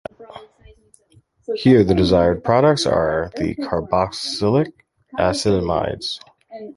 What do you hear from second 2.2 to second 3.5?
products are